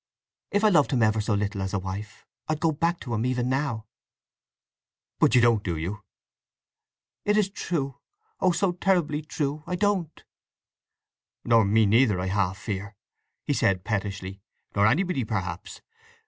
If 0.49 0.63
I 0.63 0.69
loved 0.69 0.89
him 0.89 1.03
ever 1.03 1.21
so 1.21 1.35
little 1.35 1.61
as 1.61 1.75
a 1.75 1.77
wife, 1.77 2.25
I'd 2.47 2.59
go 2.59 2.71
back 2.71 2.99
to 3.01 3.13
him 3.13 3.23
even 3.23 3.49
now." 3.49 3.85
"But 5.19 5.35
you 5.35 5.41
don't, 5.41 5.61
do 5.63 5.77
you?" 5.77 6.01
"It 7.23 7.37
is 7.37 7.51
true—oh 7.51 8.51
so 8.51 8.71
terribly 8.71 9.21
true!—I 9.21 9.75
don't." 9.75 10.23
"Nor 11.45 11.65
me 11.65 11.85
neither, 11.85 12.19
I 12.19 12.25
half 12.29 12.57
fear!" 12.57 12.95
he 13.43 13.53
said 13.53 13.83
pettishly. 13.83 14.41
"Nor 14.75 14.87
anybody 14.87 15.23
perhaps! 15.23 15.81